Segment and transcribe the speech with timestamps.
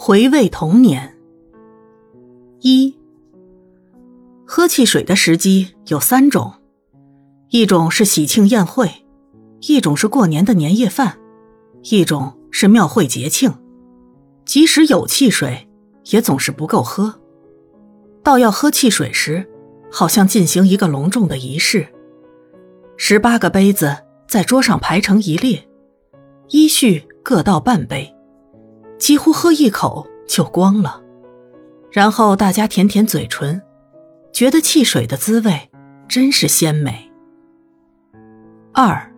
[0.00, 1.18] 回味童年。
[2.60, 2.96] 一，
[4.46, 6.52] 喝汽水的时机有三种，
[7.50, 8.88] 一种是喜庆宴会，
[9.62, 11.18] 一种是过年的年夜饭，
[11.82, 13.52] 一种是庙会节庆。
[14.44, 15.68] 即使有汽水，
[16.10, 17.20] 也总是不够喝。
[18.22, 19.50] 到要喝汽水时，
[19.90, 21.84] 好像进行一个隆重的仪式，
[22.96, 23.96] 十八个杯子
[24.28, 25.68] 在桌上排成一列，
[26.50, 28.14] 依序各倒半杯。
[28.98, 31.00] 几乎喝一口就光了，
[31.90, 33.62] 然后大家舔舔嘴唇，
[34.32, 35.70] 觉得汽水的滋味
[36.08, 37.10] 真是鲜美。
[38.72, 39.12] 二，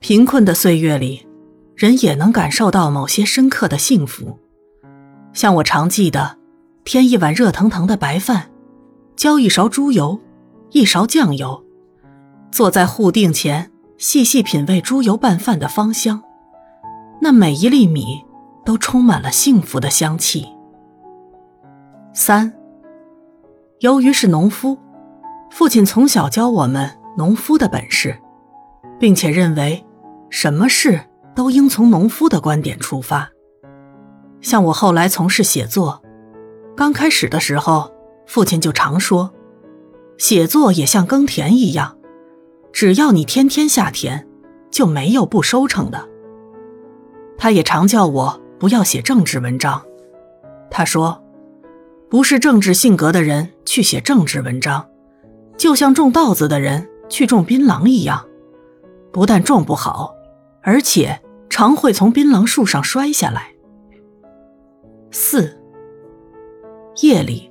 [0.00, 1.26] 贫困的岁月里，
[1.76, 4.38] 人也能感受到某些深刻的幸福，
[5.32, 6.36] 像我常记得，
[6.84, 8.50] 添一碗热腾腾的白饭，
[9.14, 10.18] 浇一勺猪油，
[10.70, 11.64] 一勺酱油，
[12.50, 16.22] 坐在户定前细细品味猪油拌饭的芳香，
[17.20, 18.24] 那每一粒米。
[18.68, 20.46] 都充满了幸福的香气。
[22.12, 22.52] 三，
[23.78, 24.76] 由于是农夫，
[25.50, 28.14] 父亲从小教我们农夫的本事，
[29.00, 29.82] 并且认为
[30.28, 31.00] 什么事
[31.34, 33.30] 都应从农夫的观点出发。
[34.42, 36.02] 像我后来从事写作，
[36.76, 37.90] 刚开始的时候，
[38.26, 39.32] 父亲就常说，
[40.18, 41.96] 写作也像耕田一样，
[42.70, 44.28] 只要你天天下田，
[44.70, 46.06] 就没有不收成的。
[47.38, 48.42] 他也常叫我。
[48.58, 49.80] 不要写政治文章，
[50.70, 51.22] 他说
[52.10, 54.88] ：“不是政治性格的人去写政治文章，
[55.56, 58.26] 就像种稻子的人去种槟榔一样，
[59.12, 60.12] 不但种不好，
[60.62, 63.52] 而且常会从槟榔树上摔下来。”
[65.12, 65.56] 四
[67.00, 67.50] 夜里，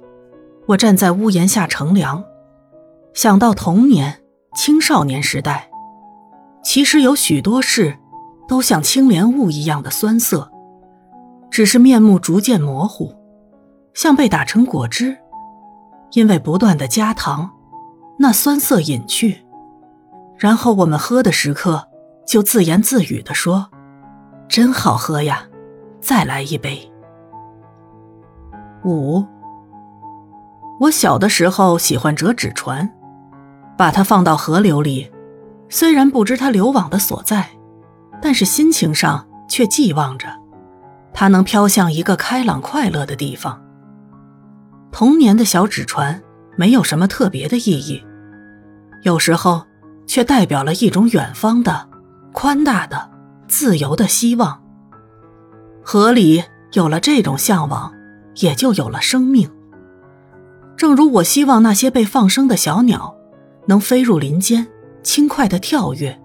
[0.66, 2.24] 我站在屋檐下乘凉，
[3.14, 4.22] 想到童年、
[4.56, 5.70] 青少年时代，
[6.64, 7.98] 其实有许多事
[8.46, 10.52] 都像青莲雾一样的酸涩。
[11.58, 13.16] 只是面目逐渐模糊，
[13.96, 15.18] 像被打成果汁，
[16.12, 17.50] 因为不断的加糖，
[18.20, 19.44] 那酸涩隐去，
[20.38, 21.84] 然后我们喝的时刻
[22.28, 23.72] 就自言自语地说
[24.48, 25.48] ：“真好喝呀，
[26.00, 26.80] 再来一杯。”
[28.86, 29.26] 五，
[30.80, 32.88] 我小的时候喜欢折纸船，
[33.76, 35.12] 把它放到河流里，
[35.70, 37.50] 虽然不知它流往的所在，
[38.22, 40.28] 但是心情上却寄望着。
[41.20, 43.60] 它能飘向一个开朗快乐的地方。
[44.92, 46.22] 童年的小纸船
[46.56, 48.06] 没有什么特别的意义，
[49.02, 49.66] 有时候
[50.06, 51.90] 却代表了一种远方的、
[52.34, 53.10] 宽大的、
[53.48, 54.62] 自由的希望。
[55.84, 57.92] 河里有了这种向往，
[58.36, 59.50] 也就有了生命。
[60.78, 63.16] 正如我希望那些被放生的小鸟
[63.66, 64.68] 能飞入林间，
[65.02, 66.20] 轻快地跳跃；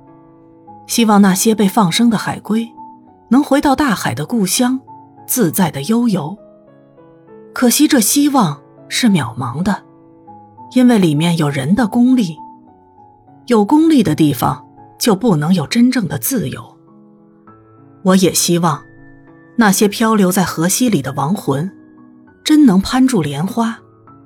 [0.86, 2.68] 希望那些被放生的海龟。
[3.32, 4.78] 能回到大海的故乡，
[5.26, 6.36] 自在的悠游。
[7.54, 8.60] 可惜这希望
[8.90, 9.84] 是渺茫的，
[10.74, 12.36] 因为里面有人的功利。
[13.46, 14.62] 有功利的地方，
[14.98, 16.76] 就不能有真正的自由。
[18.02, 18.84] 我也希望，
[19.56, 21.72] 那些漂流在河溪里的亡魂，
[22.44, 23.78] 真能攀住莲花，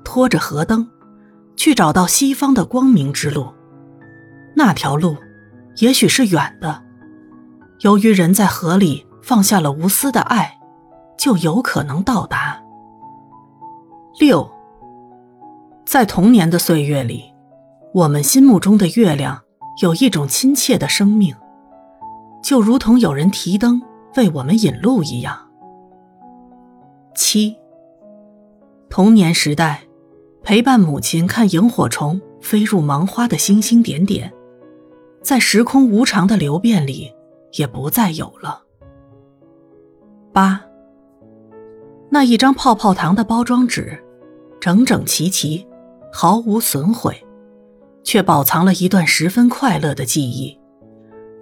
[0.02, 0.84] 拖着河灯，
[1.54, 3.54] 去找到西方的光明之路。
[4.56, 5.16] 那条路，
[5.76, 6.82] 也许是远的。
[7.80, 10.58] 由于人在河里放下了无私的爱，
[11.18, 12.62] 就有可能到达。
[14.18, 14.50] 六，
[15.84, 17.34] 在童年的岁月里，
[17.92, 19.42] 我们心目中的月亮
[19.82, 21.34] 有一种亲切的生命，
[22.42, 23.82] 就如同有人提灯
[24.16, 25.38] 为我们引路一样。
[27.14, 27.56] 七，
[28.88, 29.82] 童年时代，
[30.42, 34.32] 陪伴母亲看萤火虫飞入芒花的星星点点，
[35.22, 37.12] 在时空无常的流变里。
[37.56, 38.62] 也不再有了。
[40.32, 40.62] 八，
[42.10, 43.98] 那一张泡泡糖的包装纸，
[44.60, 45.66] 整整齐齐，
[46.12, 47.16] 毫无损毁，
[48.04, 50.58] 却保藏了一段十分快乐的记忆，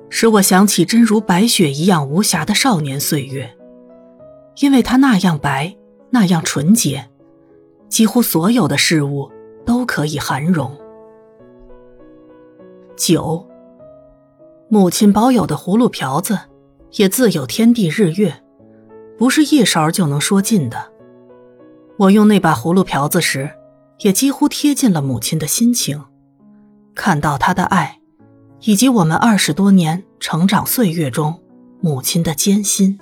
[0.09, 3.57] 使我想起真如白雪一样无瑕的少年岁月，
[4.61, 5.77] 因为它那样白，
[6.11, 7.11] 那样纯洁，
[7.89, 9.31] 几乎所有的事物
[9.67, 10.71] 都可以含容。
[12.97, 13.45] 九。
[14.69, 16.39] 母亲保有的葫芦瓢子，
[16.93, 18.43] 也自有天地日月，
[19.19, 20.91] 不是一勺就能说尽的。
[21.99, 23.51] 我用那把葫芦瓢子时，
[24.01, 26.03] 也几乎贴近了母亲的心情，
[26.95, 28.01] 看到她的爱，
[28.63, 31.41] 以及我们二十多年成长岁月中
[31.81, 32.99] 母亲的艰辛。